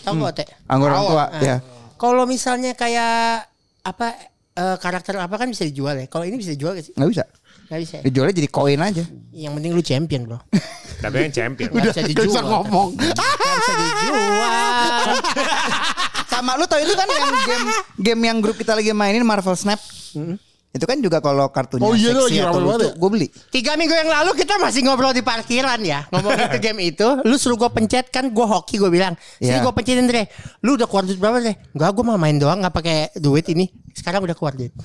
[0.00, 0.40] Tahu nggak OT?
[0.64, 1.40] Anggur orang tua, Ah.
[1.40, 1.56] ya.
[1.94, 3.44] Kalau misalnya kayak
[3.80, 4.06] apa
[4.50, 6.06] eh, karakter apa kan bisa dijual ya?
[6.06, 6.94] Kalau ini bisa dijual gak sih?
[6.96, 7.24] Nggak bisa.
[7.68, 7.96] Nggak bisa.
[8.02, 9.04] Dijualnya jadi koin aja.
[9.30, 10.38] Yang penting lu champion bro.
[11.04, 11.68] Tapi yang champion.
[11.70, 12.26] Nggak bisa Gak dijual.
[12.26, 12.88] bisa ngomong.
[12.96, 13.14] Nggak
[13.56, 15.08] bisa dijual.
[16.32, 17.66] Sama lu tau itu kan yang game
[17.98, 19.80] game yang grup kita lagi mainin Marvel Snap.
[20.70, 23.26] Itu kan juga kalau kartunya Oh iya, seksi lagi atau rame banget lucu, gue beli.
[23.50, 27.08] Tiga minggu yang lalu kita masih ngobrol di parkiran ya Ngomongin ke game itu.
[27.26, 29.18] Lu suruh gue pencet kan gue hoki gue bilang.
[29.36, 29.66] Sini Iya.
[29.66, 30.30] gue pencetin Dre
[30.62, 33.66] Lu udah keluar duit berapa Dre Enggak gue mau main doang gak pakai duit ini.
[33.90, 34.70] Sekarang udah keluar duit.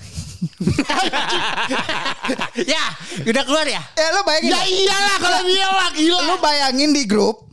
[2.65, 2.83] Ya
[3.21, 3.81] udah keluar ya?
[3.93, 4.51] Ya lu bayangin.
[4.51, 6.19] Ya iyalah kalau dia lah gila.
[6.25, 7.45] Lu bayangin di grup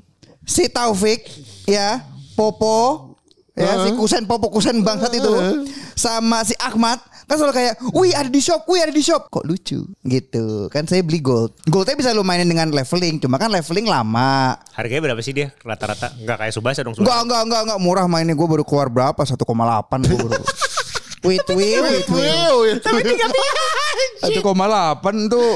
[0.43, 1.23] si Taufik
[1.69, 2.01] ya,
[2.33, 3.13] Popo
[3.53, 5.29] ya si Kusen Popo Kusen bangsat itu
[5.93, 6.97] sama si Ahmad
[7.33, 9.89] kan selalu kayak, wih ada di shop, wih ada di shop, kok lucu?
[10.05, 10.69] Gitu.
[10.69, 15.09] Kan saya beli gold, goldnya bisa lu mainin dengan leveling, cuma kan leveling lama, Harganya
[15.09, 15.49] berapa sih dia?
[15.65, 16.13] Rata-rata?
[16.21, 16.93] Enggak kayak Subasa dong.
[16.93, 17.25] enggak Subasa.
[17.25, 18.37] enggak enggak enggak murah mainnya.
[18.37, 19.17] Gue baru keluar berapa?
[19.17, 20.45] 1,8 gue baru,
[21.25, 23.27] wait wait wait wait, Tapi tiga
[24.21, 25.53] 1,8 tuh.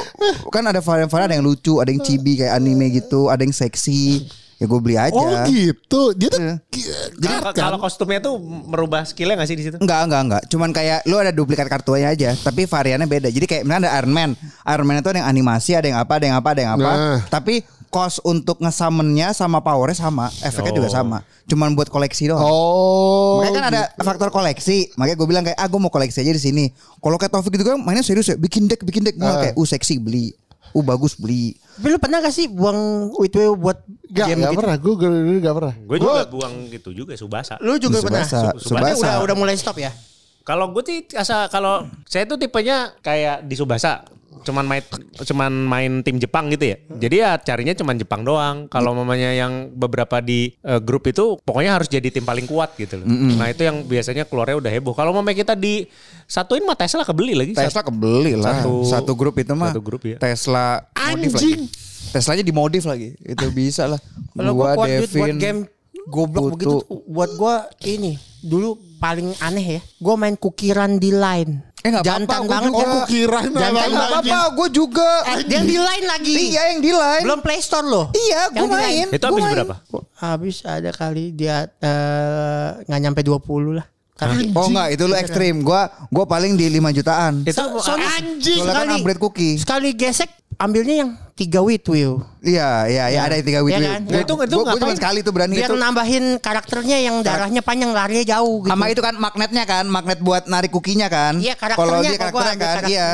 [0.48, 4.24] Kan ada varian-varian ada yang lucu, ada yang chibi kayak anime gitu, ada yang seksi,
[4.56, 5.12] ya gue beli aja.
[5.12, 6.12] Oh gitu.
[6.12, 6.96] Dia tuh Iya.
[7.40, 9.76] Kalau- Kalau kostumnya tuh merubah skillnya gak sih di situ?
[9.76, 10.42] Enggak, enggak, enggak.
[10.48, 13.28] Cuman kayak lu ada duplikat kartunya aja, tapi variannya beda.
[13.28, 14.30] Jadi kayak misalnya ada Iron Man.
[14.64, 16.90] Iron Man itu ada yang animasi, ada yang apa, ada yang apa, ada yang apa.
[16.90, 17.18] Nah.
[17.26, 17.54] Tapi
[17.86, 21.18] cost untuk ngesamennya sama powernya sama, efeknya juga sama.
[21.46, 22.42] Cuman buat koleksi doang.
[22.42, 23.40] Oh.
[23.40, 24.92] Makanya kan ada faktor koleksi.
[24.94, 26.64] Makanya gue bilang kayak ah gue mau koleksi aja di sini.
[26.98, 29.16] Kalau kayak Taufik gitu kan mainnya serius ya, bikin deck, bikin deck.
[29.16, 29.40] Gue Ah.
[29.42, 30.34] kayak uh seksi beli.
[30.70, 31.54] Uh bagus beli.
[31.76, 34.60] Tapi lu pernah gak sih buang Witway buat Gak, game gak gitu?
[34.64, 34.76] pernah.
[34.78, 35.74] Gue gue gak pernah.
[35.76, 37.54] Gue juga buang gitu juga Subasa.
[37.60, 38.24] Lu juga pernah?
[38.24, 39.06] Subasa, Su- Tapi Subasa.
[39.06, 39.92] udah, udah mulai stop ya?
[40.40, 44.06] Kalau gue sih asa kalau saya tuh tipenya kayak di Subasa
[44.42, 44.82] cuman main
[45.16, 46.76] cuman main tim Jepang gitu ya.
[46.90, 48.56] Jadi ya carinya cuman Jepang doang.
[48.66, 52.98] Kalau mamanya yang beberapa di eh, grup itu pokoknya harus jadi tim paling kuat gitu
[52.98, 53.06] loh.
[53.06, 54.92] Nah, itu yang biasanya keluarnya udah heboh.
[54.92, 55.86] Kalau mamanya kita di
[56.24, 57.52] satuin mah Tesla kebeli lagi.
[57.52, 58.60] Tesla kebeli lah.
[58.60, 59.70] Satu- Satu, grup itu mah.
[59.70, 60.16] satu grup, ya.
[60.16, 61.60] Tesla modif Anjing.
[61.62, 61.84] lagi.
[62.06, 63.14] Teslanya dimodif lagi.
[63.18, 64.00] Itu bisa lah.
[64.32, 65.38] Kalau gua Gua keluar duit buat Devin.
[65.38, 65.60] game
[66.06, 66.52] goblok Putu.
[66.54, 69.80] begitu tuh, buat gua ini dulu paling aneh ya.
[69.98, 71.60] Gua main kukiran di line.
[71.86, 72.76] Eh, nggak apa-apa, Jantan gua banget juga.
[72.76, 72.82] ya.
[72.82, 73.54] Oh, kukiran Jantan.
[73.54, 74.02] Enggak banget.
[74.02, 75.10] apa-apa, gue juga.
[75.46, 76.34] Yang di line lagi.
[76.34, 77.22] Iya yang di line.
[77.22, 78.06] Belum Play Store loh.
[78.12, 79.06] Iya, gue main.
[79.08, 79.54] Itu Gua habis main.
[79.54, 79.76] berapa?
[80.16, 83.38] Habis ada kali dia eh, nggak nyampe 20
[83.72, 83.86] lah.
[84.12, 85.60] Tapi Oh enggak, itu lu ekstrim.
[85.60, 87.44] Gua gua paling di 5 jutaan.
[87.44, 88.58] Itu So- soalnya anjing.
[88.58, 89.54] Soalnya kan upgrade cookie.
[89.56, 92.24] Sekali gesek ambilnya yang tiga wit wheel.
[92.40, 93.80] Iya, iya, iya ada yang tiga Iya wheel.
[93.84, 94.00] kan?
[94.02, 95.76] Gua- Itu- itu gua- gua cuma sekali tuh berani Biar itu.
[95.76, 98.72] nambahin karakternya yang darahnya panjang larinya jauh gitu.
[98.72, 101.36] Sama itu kan magnetnya kan, magnet buat narik kukinya kan.
[101.36, 103.08] Iya, karakternya, Kalau dia karakternya kan, iya.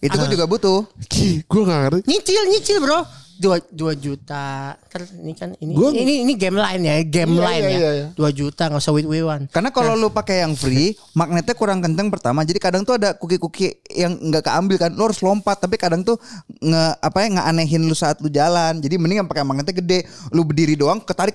[0.00, 0.80] Itu gua juga butuh.
[1.44, 2.00] Gue gak ngerti.
[2.08, 3.00] Nyicil nyicil bro.
[3.40, 4.76] Dua, dua juta.
[4.84, 7.78] Ter, ini kan ini Gua- ini ini game lain ya, game Iya, lain iya, ya.
[7.80, 8.06] iya, iya.
[8.12, 9.48] Dua juta nggak usah wit wiwan.
[9.48, 12.44] Karena kalau lu pakai yang free, magnetnya kurang kenceng pertama.
[12.44, 14.92] Jadi kadang tuh ada kuki-kuki yang nggak keambil kan.
[14.92, 16.20] Lu harus lompat, tapi kadang tuh
[16.60, 18.76] nge apa ya ngeanehin lu saat lu jalan.
[18.76, 20.04] Jadi mending yang pakai magnetnya gede.
[20.30, 21.32] Lu berdiri doang ketarik.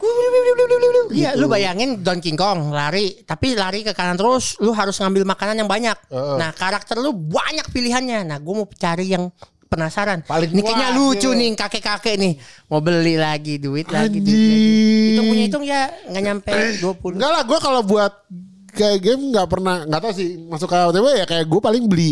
[1.07, 1.41] Iya, Gitu.
[1.41, 5.57] lu bayangin Don King Kong lari, tapi lari ke kanan terus, lu harus ngambil makanan
[5.57, 5.97] yang banyak.
[6.11, 8.25] Nah, karakter lu banyak pilihannya.
[8.25, 9.29] Nah, gue mau cari yang
[9.67, 10.23] penasaran.
[10.23, 11.39] Paling Ini kayaknya lucu iya.
[11.39, 12.33] nih kakek-kakek nih.
[12.69, 14.25] Mau beli lagi duit lagi, duit lagi.
[14.25, 15.07] Anjing.
[15.11, 17.17] Hitung punya hitung ya nggak nyampe 20.
[17.17, 18.13] Enggak lah, gue kalau buat
[18.75, 22.11] kayak game nggak pernah, nggak tahu sih masuk ke OTW ya kayak gue paling beli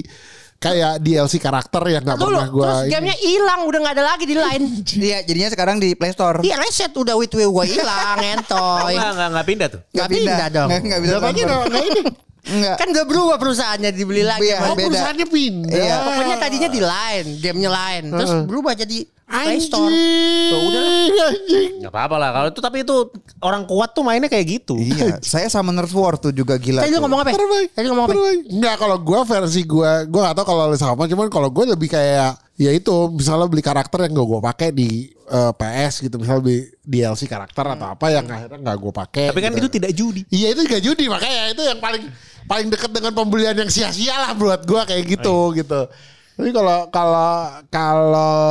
[0.64, 2.64] kayak DLC karakter yang nggak pernah gue.
[2.64, 4.66] terus gamenya hilang udah nggak ada lagi di line.
[5.04, 6.40] Iya, jadinya sekarang di Play Store.
[6.40, 8.96] Iya reset udah wit wit gue hilang entoy.
[8.96, 9.82] enggak, enggak, enggak pindah tuh.
[9.92, 10.70] Nggak pindah dong.
[10.70, 11.34] Nggak, nggak bisa nggak
[11.68, 12.02] nggak ini.
[12.44, 12.76] Enggak.
[12.76, 14.48] Kan udah berubah perusahaannya dibeli lagi.
[14.48, 14.88] Iya, Oh beda.
[14.88, 15.72] perusahaannya pindah.
[15.74, 15.96] Iya.
[16.02, 18.98] Pokoknya tadinya di line, gamenya line, terus berubah jadi
[19.34, 19.66] Play Anjing.
[19.66, 19.90] Store.
[19.90, 21.72] Tuh, udah Anjing.
[21.82, 22.30] Enggak apa-apa lah.
[22.30, 22.96] Kalau itu tapi itu
[23.42, 24.78] orang kuat tuh mainnya kayak gitu.
[24.78, 26.86] Iya, saya sama Nerd War tuh juga gila.
[26.86, 27.34] Tadi lu ngomong apa?
[27.34, 27.70] Terbaik.
[27.74, 28.14] Tadi ngomong apa?
[28.14, 28.40] Terbaik.
[28.54, 31.90] Enggak kalau gue versi gue, gue gak tau kalau lu sama, cuman kalau gue lebih
[31.90, 36.42] kayak ya itu misalnya beli karakter yang gak gue pakai di eh, PS gitu, misalnya
[36.46, 39.26] beli DLC karakter atau apa yang akhirnya nggak gue pakai.
[39.34, 39.60] Tapi kan gitu.
[39.66, 40.22] itu tidak judi.
[40.30, 42.04] Iya itu gak judi makanya itu yang paling
[42.48, 45.88] paling dekat dengan pembelian yang sia-sia lah buat gua kayak gitu gitu.
[46.34, 47.34] Tapi kalau kalau
[47.70, 48.44] kalau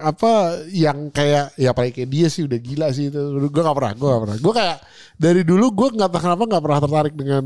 [0.00, 3.20] apa yang kayak ya paling kayak dia sih udah gila sih itu.
[3.48, 4.36] Gue gak pernah, gue gak pernah.
[4.38, 4.76] Gue kayak
[5.16, 7.44] dari dulu gue nggak tahu kenapa nggak pernah tertarik dengan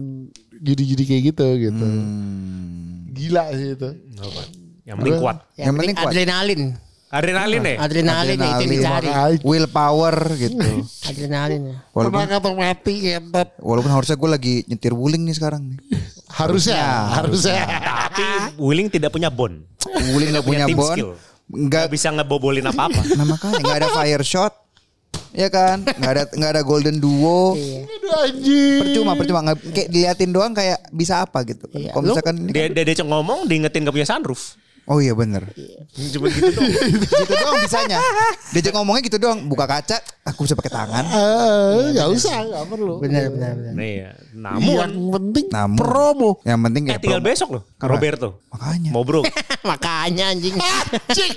[0.61, 1.87] judi-judi kayak gitu gitu.
[3.15, 3.89] Gila sih itu.
[4.85, 5.37] Yang penting kuat.
[5.55, 6.13] Yang penting kuat.
[6.13, 6.63] adrenalin.
[7.11, 7.75] Adrenalin ya?
[7.83, 9.09] Adrenalin, ya, itu yang dicari.
[9.43, 10.63] Willpower gitu.
[11.11, 11.75] Adrenalin.
[11.75, 11.77] ya.
[11.91, 13.49] Walaupun Pernah atau mati kentot.
[13.59, 15.79] walaupun harusnya gue lagi nyetir wuling nih sekarang nih.
[16.31, 17.67] Harusnya, harusnya.
[17.67, 19.67] Tapi Willing tidak punya bond.
[20.15, 20.95] Wuling nggak punya team bon.
[20.95, 21.11] skill.
[21.51, 23.03] Nggak Gak bisa ngebobolin apa-apa.
[23.19, 24.55] Nah makanya nggak ada fire shot,
[25.35, 25.83] ya kan?
[25.83, 27.59] Nggak ada nggak ada golden duo.
[27.59, 27.83] Iya.
[27.91, 28.81] Aduh anjing.
[28.87, 31.67] Percuma percuma nggak kayak diliatin doang kayak bisa apa gitu.
[31.75, 31.91] Iya.
[31.91, 34.55] Kalau misalkan ini Dia dia, dia ngomong diingetin gak punya sunroof.
[34.91, 35.47] Oh iya bener.
[35.95, 36.67] Cuma gitu doang.
[37.23, 38.03] gitu doang bisanya.
[38.51, 39.39] Diajak ngomongnya gitu doang.
[39.47, 41.05] Buka kaca, aku bisa pakai tangan.
[41.07, 42.99] Eh, nggak usah, nggak perlu.
[42.99, 43.73] Benar benar benar.
[43.79, 44.11] Nah, iya.
[44.35, 45.79] Yang Namun penting Namun.
[45.79, 46.31] promo.
[46.43, 47.31] Yang penting eh ya tinggal promo.
[47.31, 48.29] besok loh Roberto.
[48.51, 48.91] Makanya.
[48.91, 49.23] Mau bro.
[49.71, 50.59] Makanya anjing.
[50.59, 51.33] Anjing.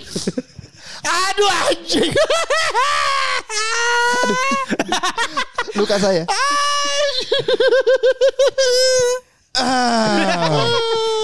[1.05, 2.09] Aduh anjing.
[5.77, 6.25] Luka saya.
[9.53, 10.65] Ah.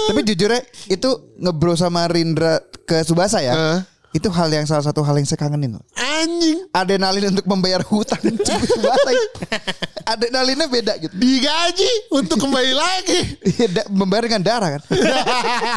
[0.06, 1.10] Tapi jujur ya, itu
[1.42, 3.54] ngebro sama Rindra ke Subasa ya.
[3.54, 3.78] Eh.
[4.10, 5.84] Itu hal yang salah satu hal yang saya kangenin loh.
[5.94, 6.66] Anjing.
[6.74, 8.18] Adrenalin untuk membayar hutang.
[10.10, 11.14] Adrenalinnya beda gitu.
[11.14, 13.38] Digaji untuk kembali lagi.
[13.46, 14.82] Iya, membayar dengan darah kan.
[14.90, 15.22] Ya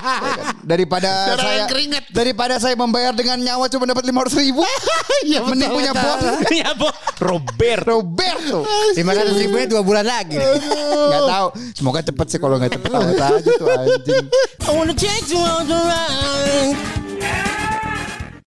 [0.74, 2.04] daripada Darah saya yang keringat.
[2.10, 4.66] daripada saya membayar dengan nyawa cuma dapat lima ratus ribu.
[5.24, 6.20] Iya, mending punya bos.
[6.52, 6.90] ya bo.
[7.24, 7.84] Robert.
[7.88, 8.68] Roberto.
[8.98, 10.36] Lima ratus ribunya dua bulan lagi.
[10.36, 11.48] Nggak tahu.
[11.78, 14.26] Semoga cepet sih kalau nggak cepet awet aja tuh anjing.
[14.68, 17.62] I wanna on the ride.